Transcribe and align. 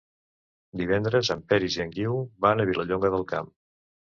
Divendres 0.81 1.29
en 1.35 1.45
Peris 1.53 1.77
i 1.81 1.83
en 1.85 1.93
Guiu 1.99 2.17
van 2.47 2.65
a 2.65 2.69
Vilallonga 2.71 3.13
del 3.19 3.29
Camp. 3.35 3.57